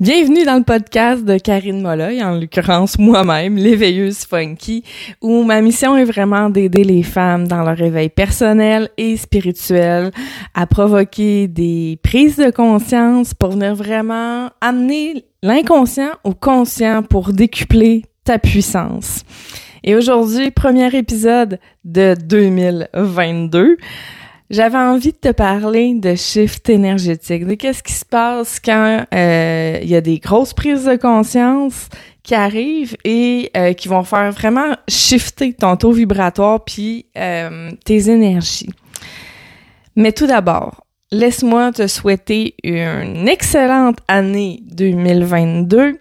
[0.00, 4.84] Bienvenue dans le podcast de Karine Molloy, en l'occurrence moi-même, l'éveilleuse funky,
[5.20, 10.12] où ma mission est vraiment d'aider les femmes dans leur réveil personnel et spirituel
[10.54, 18.04] à provoquer des prises de conscience pour venir vraiment amener l'inconscient au conscient pour décupler
[18.22, 19.24] ta puissance.
[19.82, 23.76] Et aujourd'hui, premier épisode de 2022
[24.50, 29.78] j'avais envie de te parler de shift énergétique, de qu'est-ce qui se passe quand euh,
[29.82, 31.88] il y a des grosses prises de conscience
[32.22, 38.10] qui arrivent et euh, qui vont faire vraiment shifter ton taux vibratoire puis euh, tes
[38.10, 38.70] énergies.
[39.96, 45.98] Mais tout d'abord, laisse-moi te souhaiter une excellente année 2022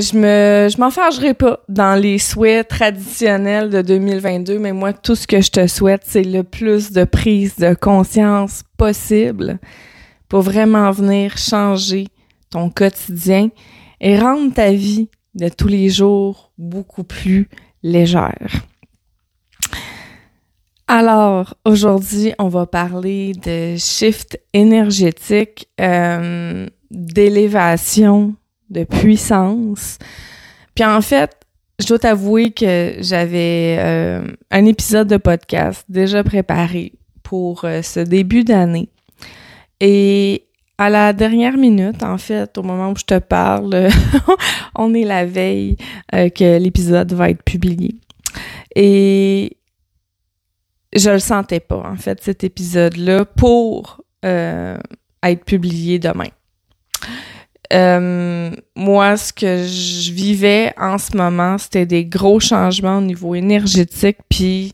[0.00, 5.40] je me je pas dans les souhaits traditionnels de 2022 mais moi tout ce que
[5.40, 9.58] je te souhaite c'est le plus de prise de conscience possible
[10.28, 12.08] pour vraiment venir changer
[12.50, 13.48] ton quotidien
[14.00, 17.48] et rendre ta vie de tous les jours beaucoup plus
[17.82, 18.64] légère.
[20.90, 28.34] Alors, aujourd'hui, on va parler de shift énergétique, euh, d'élévation
[28.70, 29.98] de puissance.
[30.74, 31.38] Puis en fait,
[31.80, 38.00] je dois t'avouer que j'avais euh, un épisode de podcast déjà préparé pour euh, ce
[38.00, 38.88] début d'année.
[39.80, 40.44] Et
[40.76, 43.88] à la dernière minute, en fait, au moment où je te parle,
[44.74, 45.76] on est la veille
[46.14, 47.94] euh, que l'épisode va être publié.
[48.74, 49.56] Et
[50.94, 56.28] je le sentais pas, en fait, cet épisode-là, pour être publié demain.
[57.72, 63.34] Euh, moi, ce que je vivais en ce moment, c'était des gros changements au niveau
[63.34, 64.18] énergétique.
[64.28, 64.72] Puis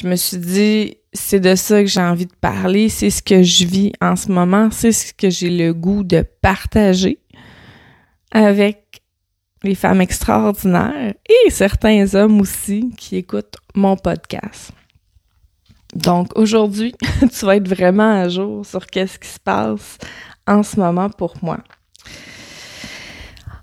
[0.00, 2.88] je me suis dit, c'est de ça que j'ai envie de parler.
[2.88, 4.68] C'est ce que je vis en ce moment.
[4.70, 7.18] C'est ce que j'ai le goût de partager
[8.30, 9.02] avec
[9.64, 14.70] les femmes extraordinaires et certains hommes aussi qui écoutent mon podcast.
[15.94, 19.98] Donc aujourd'hui, tu vas être vraiment à jour sur qu'est-ce qui se passe
[20.46, 21.58] en ce moment pour moi.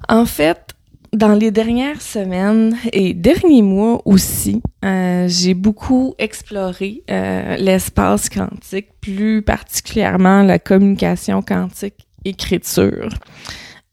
[0.07, 0.75] En fait,
[1.15, 8.89] dans les dernières semaines et derniers mois aussi, euh, j'ai beaucoup exploré euh, l'espace quantique,
[8.99, 13.09] plus particulièrement la communication quantique écriture,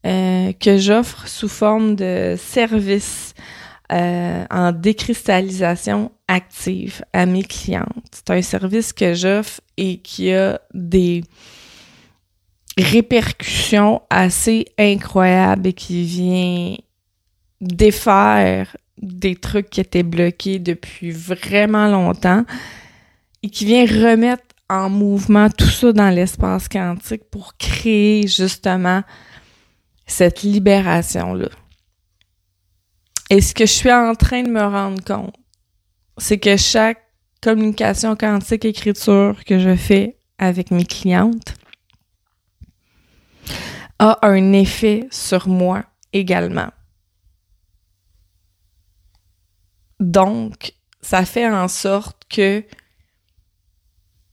[0.05, 3.33] euh, que j'offre sous forme de service
[3.89, 8.09] en décristallisation active à mes clientes.
[8.11, 11.23] C'est un service que j'offre et qui a des
[12.77, 16.75] répercussions assez incroyables et qui vient
[17.61, 22.45] défaire des trucs qui étaient bloqués depuis vraiment longtemps
[23.41, 29.03] et qui vient remettre en mouvement tout ça dans l'espace quantique pour créer justement
[30.05, 31.49] cette libération-là.
[33.29, 35.35] Et ce que je suis en train de me rendre compte,
[36.17, 37.01] c'est que chaque
[37.41, 41.55] communication quantique écriture que je fais avec mes clientes,
[44.03, 46.67] a un effet sur moi également.
[50.01, 52.65] Donc, ça fait en sorte que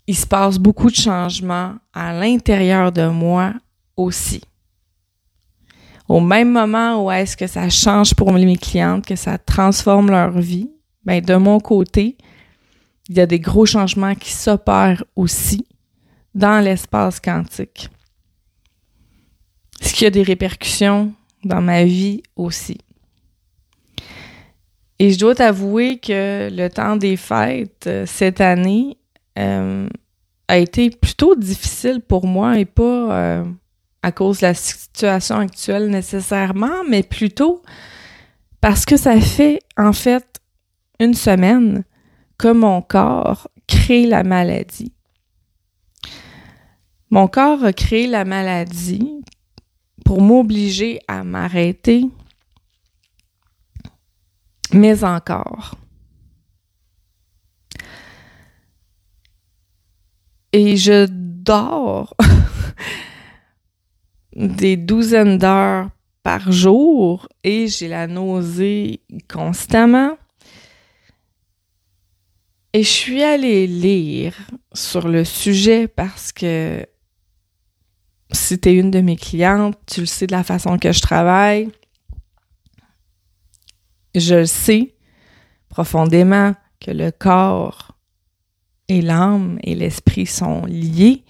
[0.09, 3.55] il se passe beaucoup de changements à l'intérieur de moi
[3.97, 4.43] aussi.
[6.09, 10.33] Au même moment où est-ce que ça change pour mes clientes, que ça transforme leur
[10.33, 10.69] vie,
[11.05, 12.19] ben de mon côté,
[13.09, 15.65] il y a des gros changements qui s'opèrent aussi
[16.35, 17.89] dans l'espace quantique
[20.01, 21.13] qui a des répercussions
[21.45, 22.79] dans ma vie aussi.
[24.99, 28.97] Et je dois t'avouer que le temps des fêtes euh, cette année
[29.39, 29.87] euh,
[30.49, 33.45] a été plutôt difficile pour moi et pas euh,
[34.03, 37.61] à cause de la situation actuelle nécessairement, mais plutôt
[38.63, 40.41] parce que ça fait en fait
[40.99, 41.85] une semaine
[42.39, 44.95] que mon corps crée la maladie.
[47.11, 49.21] Mon corps a créé la maladie
[50.11, 52.05] pour m'obliger à m'arrêter,
[54.73, 55.77] mais encore.
[60.53, 62.17] Et je dors
[64.35, 65.91] des douzaines d'heures
[66.25, 69.03] par jour et j'ai la nausée
[69.33, 70.19] constamment.
[72.73, 74.35] Et je suis allée lire
[74.73, 76.85] sur le sujet parce que
[78.33, 81.01] si tu es une de mes clientes, tu le sais de la façon que je
[81.01, 81.69] travaille.
[84.15, 84.95] Je sais
[85.69, 87.97] profondément que le corps
[88.89, 91.25] et l'âme et l'esprit sont liés.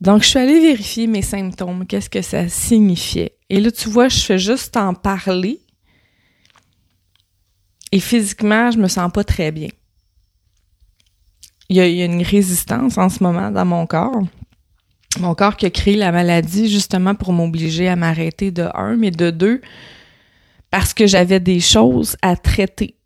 [0.00, 3.36] Donc, je suis allée vérifier mes symptômes, qu'est-ce que ça signifiait.
[3.48, 5.60] Et là, tu vois, je fais juste en parler.
[7.90, 9.68] Et physiquement, je me sens pas très bien.
[11.70, 14.22] Y, a, il y a une résistance en ce moment dans mon corps.
[15.18, 19.10] Mon corps qui a créé la maladie justement pour m'obliger à m'arrêter de un, mais
[19.10, 19.60] de deux,
[20.70, 22.96] parce que j'avais des choses à traiter.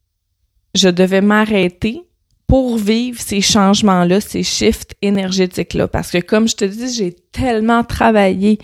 [0.75, 2.03] Je devais m'arrêter
[2.47, 5.87] pour vivre ces changements-là, ces shifts énergétiques-là.
[5.87, 8.59] Parce que comme je te dis, j'ai tellement travaillé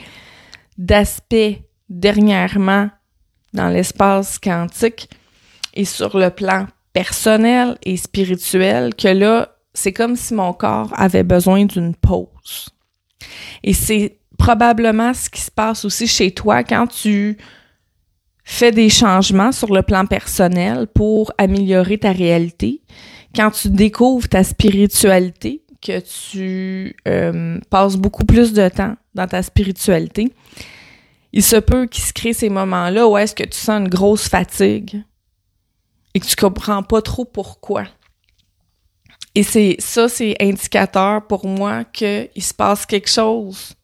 [0.79, 1.61] d'aspects
[1.91, 2.89] dernièrement
[3.53, 5.11] dans l'espace quantique
[5.75, 11.25] et sur le plan personnel et spirituel que là, c'est comme si mon corps avait
[11.25, 12.74] besoin d'une pause.
[13.63, 17.37] Et c'est probablement ce qui se passe aussi chez toi quand tu
[18.45, 22.83] fais des changements sur le plan personnel pour améliorer ta réalité
[23.35, 29.43] quand tu découvres ta spiritualité, que tu euh, passes beaucoup plus de temps dans ta
[29.43, 30.33] spiritualité,
[31.33, 34.29] il se peut qu'il se crée ces moments-là où est-ce que tu sens une grosse
[34.29, 35.03] fatigue
[36.15, 37.85] et que tu comprends pas trop pourquoi.
[39.35, 43.75] Et c'est ça, c'est indicateur pour moi qu'il se passe quelque chose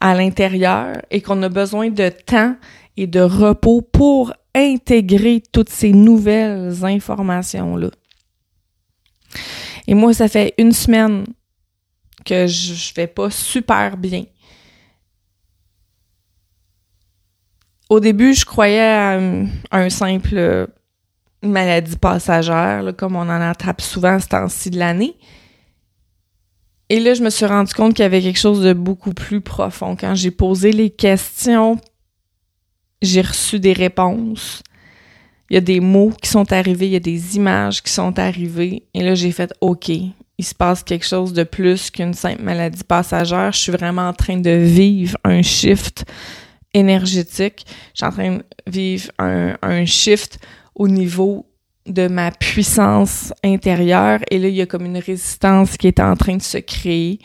[0.00, 2.56] à l'intérieur et qu'on a besoin de temps
[2.96, 7.90] et de repos pour intégrer toutes ces nouvelles informations-là.
[9.86, 11.24] Et moi, ça fait une semaine
[12.24, 14.24] que je vais pas super bien.
[17.88, 19.18] Au début, je croyais à
[19.70, 20.68] un, simple
[21.42, 25.16] maladie passagère, comme on en attrape souvent ce temps-ci de l'année.
[26.88, 29.40] Et là, je me suis rendu compte qu'il y avait quelque chose de beaucoup plus
[29.40, 29.94] profond.
[29.94, 31.78] Quand j'ai posé les questions,
[33.02, 34.62] j'ai reçu des réponses
[35.50, 38.18] il y a des mots qui sont arrivés, il y a des images qui sont
[38.18, 38.82] arrivées.
[38.92, 42.84] Et là, j'ai fait OK, il se passe quelque chose de plus qu'une simple maladie
[42.84, 43.52] passagère.
[43.52, 46.04] Je suis vraiment en train de vivre un shift
[46.74, 47.64] énergétique.
[47.94, 50.38] Je suis en train de vivre un, un shift
[50.78, 51.44] au niveau
[51.86, 54.20] de ma puissance intérieure.
[54.30, 57.18] Et là, il y a comme une résistance qui est en train de se créer.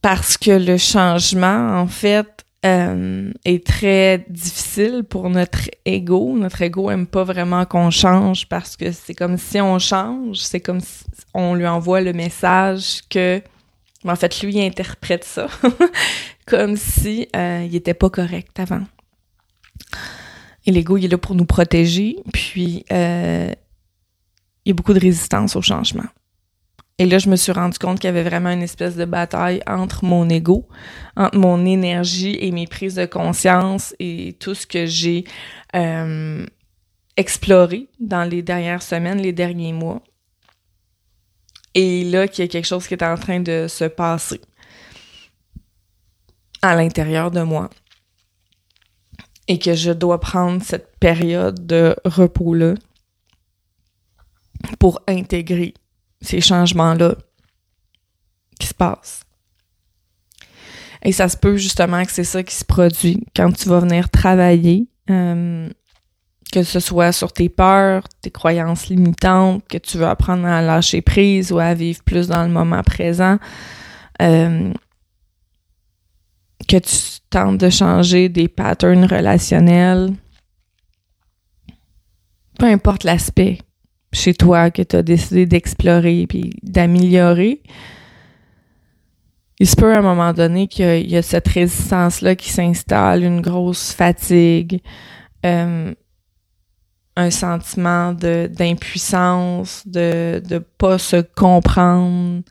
[0.00, 6.36] Parce que le changement, en fait, euh, est très difficile pour notre ego.
[6.36, 10.60] Notre ego aime pas vraiment qu'on change parce que c'est comme si on change, c'est
[10.60, 13.40] comme si on lui envoie le message que,
[14.04, 15.46] en fait, lui il interprète ça
[16.46, 18.82] comme si euh, il était pas correct avant.
[20.66, 23.52] Et l'ego il est là pour nous protéger, puis euh,
[24.64, 26.04] il y a beaucoup de résistance au changement.
[26.98, 29.62] Et là, je me suis rendu compte qu'il y avait vraiment une espèce de bataille
[29.66, 30.68] entre mon ego,
[31.16, 35.24] entre mon énergie et mes prises de conscience et tout ce que j'ai
[35.74, 36.44] euh,
[37.16, 40.02] exploré dans les dernières semaines, les derniers mois.
[41.74, 44.42] Et là, qu'il y a quelque chose qui est en train de se passer
[46.60, 47.70] à l'intérieur de moi.
[49.50, 52.74] Et que je dois prendre cette période de repos-là
[54.78, 55.74] pour intégrer
[56.22, 57.16] ces changements-là
[58.60, 59.22] qui se passent.
[61.02, 64.08] Et ça se peut justement que c'est ça qui se produit quand tu vas venir
[64.08, 65.68] travailler, euh,
[66.52, 71.02] que ce soit sur tes peurs, tes croyances limitantes, que tu veux apprendre à lâcher
[71.02, 73.38] prise ou à vivre plus dans le moment présent,
[74.22, 74.72] euh,
[76.68, 80.12] que tu tentes de changer des patterns relationnels,
[82.58, 83.58] peu importe l'aspect
[84.12, 87.62] chez toi que tu as décidé d'explorer puis d'améliorer,
[89.60, 93.42] il se peut à un moment donné qu'il y, a cette résistance-là qui s'installe, une
[93.42, 94.80] grosse fatigue,
[95.44, 95.94] euh,
[97.14, 102.42] un sentiment d'impuissance, de ne pas se comprendre.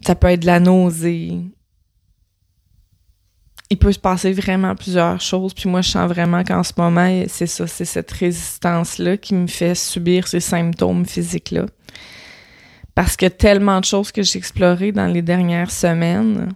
[0.00, 1.40] Ça peut être de la nausée,
[3.70, 5.52] il peut se passer vraiment plusieurs choses.
[5.52, 9.46] Puis moi, je sens vraiment qu'en ce moment, c'est ça, c'est cette résistance-là qui me
[9.46, 11.66] fait subir ces symptômes physiques-là.
[12.94, 16.48] Parce que tellement de choses que j'ai explorées dans les dernières semaines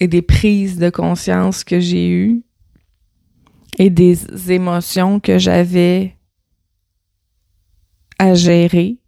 [0.00, 2.42] et des prises de conscience que j'ai eues
[3.78, 6.16] et des émotions que j'avais
[8.18, 8.98] à gérer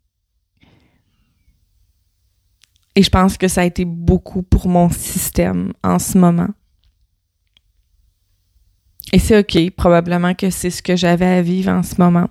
[2.95, 6.49] et je pense que ça a été beaucoup pour mon système en ce moment.
[9.13, 12.29] Et c'est OK, probablement que c'est ce que j'avais à vivre en ce moment.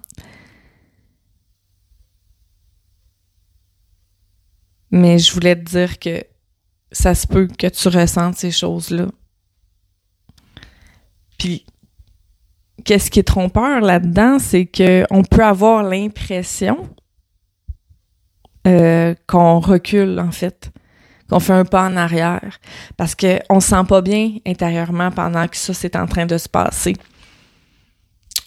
[4.91, 6.23] Mais je voulais te dire que
[6.91, 9.07] ça se peut que tu ressentes ces choses-là.
[11.37, 11.65] Puis,
[12.85, 16.89] qu'est-ce qui est trompeur là-dedans, c'est qu'on peut avoir l'impression
[18.67, 20.71] euh, qu'on recule, en fait,
[21.29, 22.59] qu'on fait un pas en arrière,
[22.97, 26.49] parce qu'on se sent pas bien intérieurement pendant que ça, c'est en train de se
[26.49, 26.95] passer.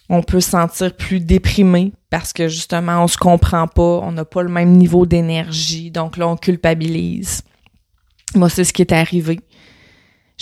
[0.09, 4.27] On peut se sentir plus déprimé parce que justement, on se comprend pas, on n'a
[4.27, 7.43] pas le même niveau d'énergie, donc là, on culpabilise.
[8.35, 9.41] Moi, c'est ce qui est arrivé.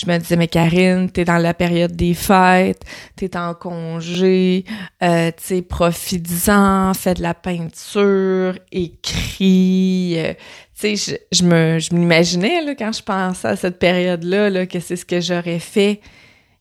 [0.00, 2.82] Je me disais, mais Karine, t'es dans la période des fêtes,
[3.16, 4.64] t'es en congé,
[5.02, 10.14] euh, tu fais de la peinture, écris.
[10.16, 10.32] Euh,
[10.78, 14.80] tu je, je, me, je m'imaginais, là, quand je pensais à cette période-là, là, que
[14.80, 16.00] c'est ce que j'aurais fait.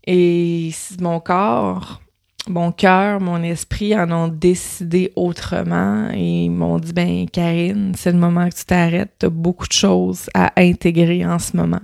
[0.05, 2.01] Et mon corps,
[2.49, 8.11] mon cœur, mon esprit en ont décidé autrement et ils m'ont dit, ben, Karine, c'est
[8.11, 11.81] le moment que tu t'arrêtes, t'as beaucoup de choses à intégrer en ce moment.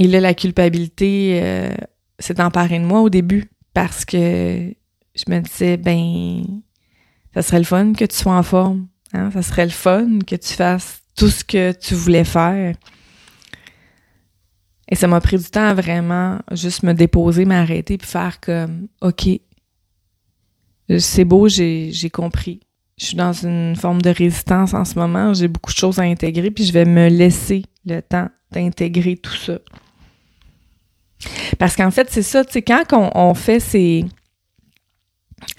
[0.00, 1.74] Et là, la culpabilité euh,
[2.18, 4.74] s'est emparée de moi au début parce que
[5.14, 6.42] je me disais, ben,
[7.34, 8.88] ça serait le fun que tu sois en forme.
[9.12, 9.30] Hein?
[9.30, 12.74] Ça serait le fun que tu fasses tout ce que tu voulais faire.
[14.88, 18.88] Et ça m'a pris du temps à vraiment juste me déposer, m'arrêter, puis faire comme,
[19.02, 19.28] OK,
[20.98, 22.60] c'est beau, j'ai compris.
[22.96, 25.34] Je suis dans une forme de résistance en ce moment.
[25.34, 29.36] J'ai beaucoup de choses à intégrer, puis je vais me laisser le temps d'intégrer tout
[29.36, 29.58] ça.
[31.60, 34.06] Parce qu'en fait, c'est ça, tu sais, quand on, fait ces,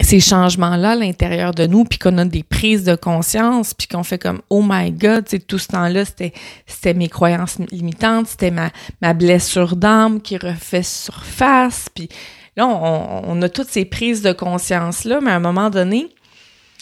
[0.00, 4.02] ces changements-là à l'intérieur de nous, puis qu'on a des prises de conscience, puis qu'on
[4.02, 6.32] fait comme oh my god, tout ce temps-là, c'était
[6.66, 12.08] c'était mes croyances limitantes, c'était ma, ma blessure d'âme qui refait surface, puis
[12.56, 16.08] là on, on, a toutes ces prises de conscience-là, mais à un moment donné,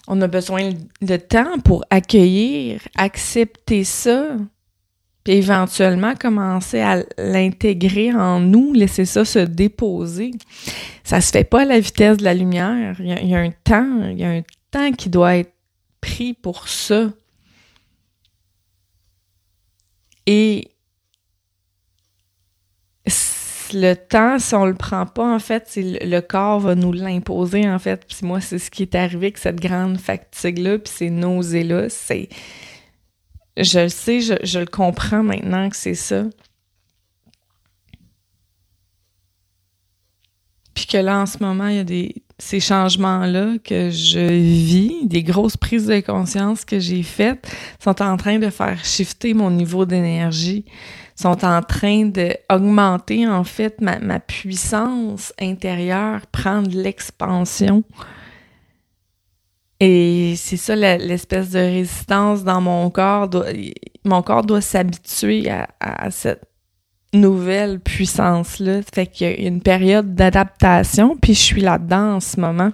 [0.08, 0.70] on a besoin
[1.02, 4.28] de temps pour accueillir, accepter ça,
[5.24, 10.30] puis éventuellement commencer à l'intégrer en nous, laisser ça se déposer.
[11.04, 12.96] Ça se fait pas à la vitesse de la lumière.
[13.00, 15.52] Il y, a, un temps, il y a un temps qui doit être
[16.00, 17.10] pris pour ça.
[20.26, 20.70] Et
[23.72, 27.78] le temps, si on le prend pas, en fait, le corps va nous l'imposer, en
[27.78, 28.04] fait.
[28.06, 31.88] Puis moi, c'est ce qui est arrivé avec cette grande fatigue-là, puis ces nausées-là.
[31.88, 32.28] C'est
[33.56, 36.24] je le sais, je, le comprends maintenant que c'est ça.
[40.74, 45.06] Puis que là, en ce moment, il y a des, ces changements-là que je vis,
[45.06, 47.50] des grosses prises de conscience que j'ai faites,
[47.82, 50.64] sont en train de faire shifter mon niveau d'énergie,
[51.16, 57.84] sont en train d'augmenter, en fait, ma, ma puissance intérieure, prendre l'expansion.
[59.80, 63.30] Et c'est ça l'espèce de résistance dans mon corps.
[64.04, 66.42] mon corps doit s'habituer à, cette
[67.14, 68.82] nouvelle puissance-là.
[68.94, 72.72] Fait qu'il y a une période d'adaptation, puis je suis là-dedans en ce moment.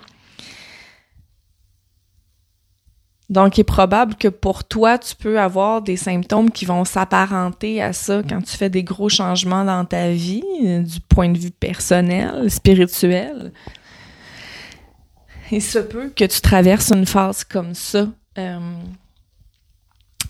[3.31, 7.83] Donc, il est probable que pour toi, tu peux avoir des symptômes qui vont s'apparenter
[7.83, 11.51] à ça quand tu fais des gros changements dans ta vie, du point de vue
[11.51, 13.53] personnel, spirituel
[15.53, 18.59] il se peut que tu traverses une phase comme ça, euh,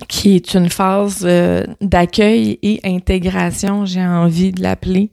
[0.09, 5.11] qui est une phase euh, d'accueil et intégration, j'ai envie de l'appeler,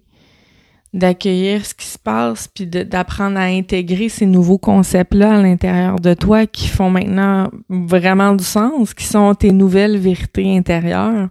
[0.93, 6.13] d'accueillir ce qui se passe, puis d'apprendre à intégrer ces nouveaux concepts-là à l'intérieur de
[6.13, 11.29] toi qui font maintenant vraiment du sens, qui sont tes nouvelles vérités intérieures.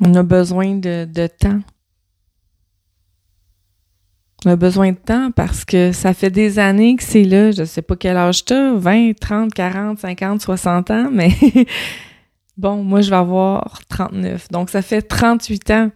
[0.00, 1.60] On a besoin de, de temps
[4.46, 7.50] on a besoin de temps parce que ça fait des années que c'est là.
[7.50, 11.30] Je sais pas quel âge t'as, 20, 30, 40, 50, 60 ans, mais
[12.56, 14.48] bon, moi, je vais avoir 39.
[14.52, 15.90] Donc, ça fait 38 ans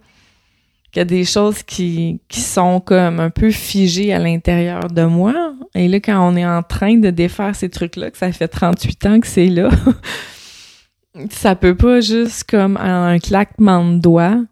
[0.91, 5.05] qu'il y a des choses qui, qui sont comme un peu figées à l'intérieur de
[5.05, 5.55] moi.
[5.77, 9.07] Et là, quand on est en train de défaire ces trucs-là, que ça fait 38
[9.07, 9.71] ans que c'est là,
[11.31, 14.43] ça peut pas juste comme un claquement de doigts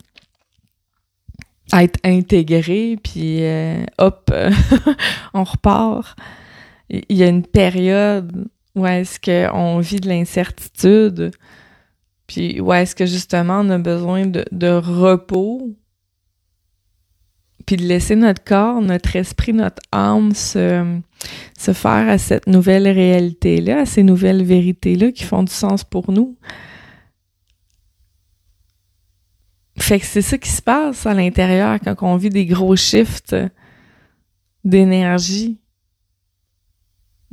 [1.73, 4.33] être intégré, puis euh, hop,
[5.35, 6.17] on repart.
[6.91, 11.33] Il y a une période où est-ce qu'on vit de l'incertitude,
[12.27, 15.77] puis où est-ce que justement on a besoin de, de repos,
[17.67, 21.01] puis de laisser notre corps, notre esprit, notre âme se,
[21.59, 26.11] se faire à cette nouvelle réalité-là, à ces nouvelles vérités-là qui font du sens pour
[26.11, 26.39] nous.
[29.88, 33.35] Fait que c'est ça qui se passe à l'intérieur quand on vit des gros shifts
[34.62, 35.59] d'énergie.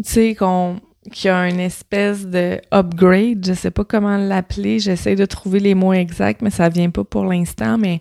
[0.01, 0.79] Tu sais, qu'on
[1.11, 5.59] qu'il y a une espèce de upgrade, je sais pas comment l'appeler, j'essaie de trouver
[5.59, 7.99] les mots exacts, mais ça vient pas pour l'instant, mais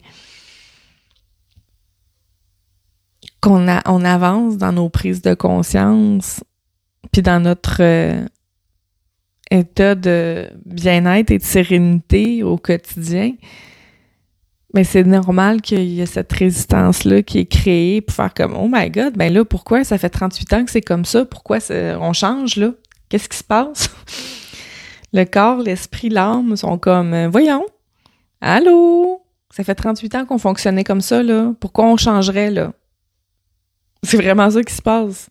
[3.40, 6.44] qu'on on avance dans nos prises de conscience,
[7.11, 8.25] puis dans notre euh,
[9.50, 13.32] état de bien-être et de sérénité au quotidien,
[14.75, 18.69] mais c'est normal qu'il y ait cette résistance-là qui est créée pour faire comme Oh
[18.71, 21.25] my God, ben là, pourquoi ça fait 38 ans que c'est comme ça?
[21.25, 22.73] Pourquoi on change là?
[23.09, 23.88] Qu'est-ce qui se passe?
[25.12, 27.64] Le corps, l'esprit, l'âme sont comme euh, Voyons,
[28.40, 29.23] allô?
[29.50, 31.52] Ça fait 38 ans qu'on fonctionnait comme ça, là.
[31.61, 32.73] Pourquoi on changerait, là?
[34.02, 35.31] C'est vraiment ça qui se passe.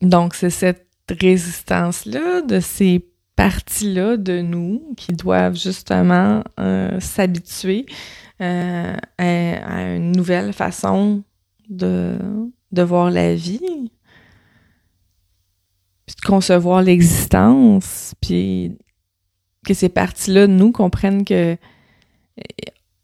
[0.00, 3.09] Donc, c'est cette résistance-là de ces
[3.40, 7.86] parties-là de nous qui doivent justement euh, s'habituer
[8.42, 11.22] euh, à, une nouvelle façon
[11.70, 12.18] de,
[12.70, 13.90] voir la vie,
[16.06, 18.76] de concevoir l'existence, puis
[19.64, 21.56] que ces parties-là de nous comprennent que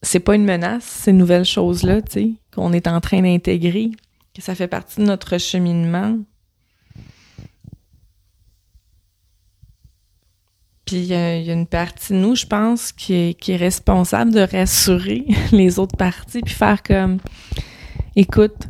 [0.02, 3.90] c'est pas une menace, ces nouvelles choses-là, tu sais, qu'on est en train d'intégrer,
[4.34, 6.18] que ça fait partie de notre cheminement,
[10.86, 15.26] Puis il y, a une partie de nous, je pense, qui est, responsable de rassurer
[15.52, 17.18] les autres parties, puis faire comme,
[18.14, 18.68] écoute,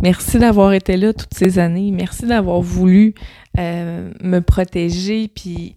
[0.00, 3.14] merci d'avoir été là toutes ces années, merci d'avoir voulu
[3.58, 5.76] euh, me protéger, puis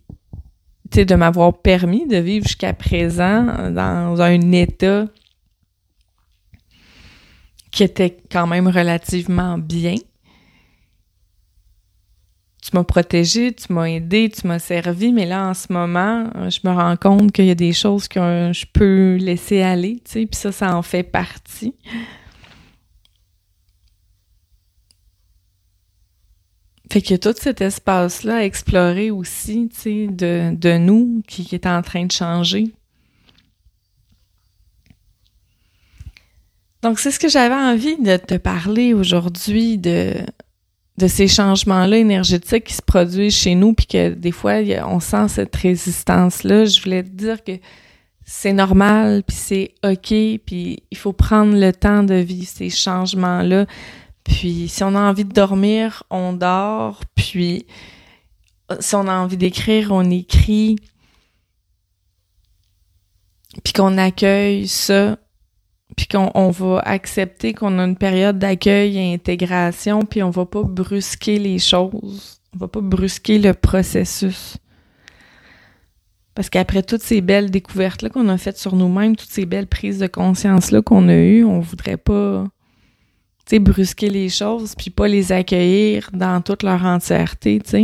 [0.94, 5.08] de m'avoir permis de vivre jusqu'à présent dans un état
[7.72, 9.96] qui était quand même relativement bien
[12.65, 16.60] tu m'as protégé, tu m'as aidé, tu m'as servi, mais là, en ce moment, je
[16.67, 20.25] me rends compte qu'il y a des choses que je peux laisser aller, tu sais,
[20.25, 21.75] puis ça, ça en fait partie.
[26.91, 31.53] Fait que tout cet espace-là à explorer aussi, tu sais, de, de nous qui, qui
[31.53, 32.74] est en train de changer.
[36.81, 40.15] Donc, c'est ce que j'avais envie de te parler aujourd'hui, de
[40.97, 45.27] de ces changements-là énergétiques qui se produisent chez nous, puis que des fois, on sent
[45.27, 46.65] cette résistance-là.
[46.65, 47.53] Je voulais te dire que
[48.23, 50.13] c'est normal, puis c'est OK,
[50.45, 53.65] puis il faut prendre le temps de vivre ces changements-là.
[54.23, 57.67] Puis si on a envie de dormir, on dort, puis
[58.79, 60.77] si on a envie d'écrire, on écrit,
[63.63, 65.17] puis qu'on accueille ça,
[65.95, 70.63] puis qu'on va accepter qu'on a une période d'accueil et intégration, puis on va pas
[70.63, 74.58] brusquer les choses, on va pas brusquer le processus.
[76.34, 80.00] Parce qu'après toutes ces belles découvertes-là qu'on a faites sur nous-mêmes, toutes ces belles prises
[80.00, 82.43] de conscience-là qu'on a eues, on voudrait pas,
[83.45, 87.84] tu sais, brusquer les choses, puis pas les accueillir dans toute leur entièreté, tu sais.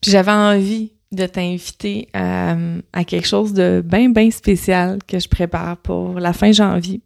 [0.00, 5.28] Puis j'avais envie de t'inviter euh, à, quelque chose de bien, bien spécial que je
[5.28, 7.00] prépare pour la fin janvier.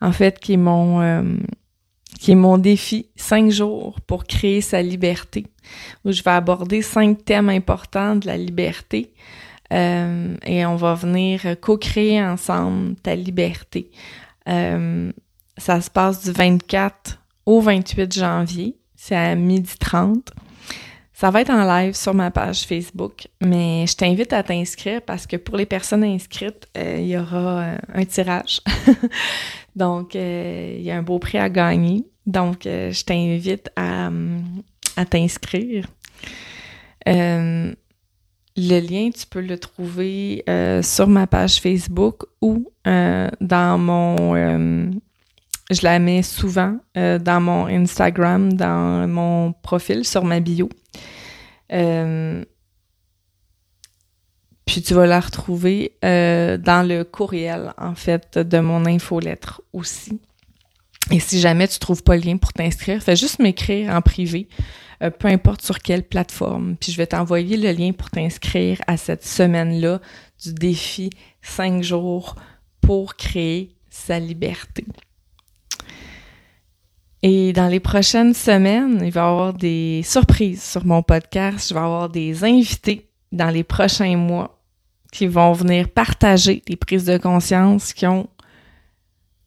[0.00, 1.36] En fait, qui est mon, euh,
[2.18, 5.46] qui est mon défi, cinq jours pour créer sa liberté,
[6.04, 9.12] où je vais aborder cinq thèmes importants de la liberté.
[9.72, 13.90] Euh, et on va venir co-créer ensemble ta liberté.
[14.46, 18.76] ça se passe du 24 au 28 janvier.
[18.94, 20.32] C'est à midi 30.
[21.18, 25.26] Ça va être en live sur ma page Facebook, mais je t'invite à t'inscrire parce
[25.26, 28.60] que pour les personnes inscrites, euh, il y aura euh, un tirage.
[29.76, 32.04] Donc, euh, il y a un beau prix à gagner.
[32.26, 34.10] Donc, je t'invite à,
[34.98, 35.86] à t'inscrire.
[37.06, 37.74] le
[38.58, 40.44] lien, tu peux le trouver
[40.82, 44.90] sur ma page Facebook ou dans mon
[45.70, 50.68] je la mets souvent euh, dans mon Instagram, dans mon profil, sur ma bio.
[51.72, 52.44] Euh,
[54.64, 60.20] puis tu vas la retrouver euh, dans le courriel, en fait, de mon infolettre aussi.
[61.10, 64.48] Et si jamais tu trouves pas le lien pour t'inscrire, fais juste m'écrire en privé,
[64.98, 66.76] peu importe sur quelle plateforme.
[66.80, 70.00] Puis je vais t'envoyer le lien pour t'inscrire à cette semaine-là
[70.42, 71.10] du défi
[71.42, 72.34] 5 jours
[72.80, 74.84] pour créer sa liberté.
[77.28, 81.68] Et dans les prochaines semaines, il va y avoir des surprises sur mon podcast.
[81.68, 84.60] Je vais avoir des invités dans les prochains mois
[85.10, 88.28] qui vont venir partager des prises de conscience qui ont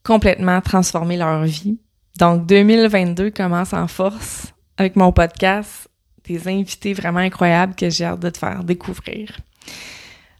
[0.04, 1.78] complètement transformé leur vie.
[2.18, 5.88] Donc 2022 commence en force avec mon podcast,
[6.24, 9.38] des invités vraiment incroyables que j'ai hâte de te faire découvrir.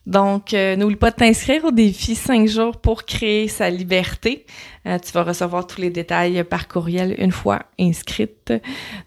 [0.06, 4.46] Donc, euh, n'oublie pas de t'inscrire au défi 5 jours pour créer sa liberté.
[4.86, 8.52] Euh, tu vas recevoir tous les détails par courriel une fois inscrite.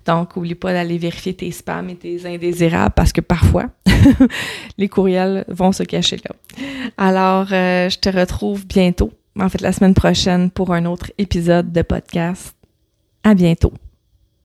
[0.05, 3.65] Donc, n'oublie pas d'aller vérifier tes spams et tes indésirables parce que parfois,
[4.77, 6.35] les courriels vont se cacher là.
[6.97, 11.71] Alors, euh, je te retrouve bientôt, en fait la semaine prochaine, pour un autre épisode
[11.71, 12.55] de podcast.
[13.23, 13.73] À bientôt.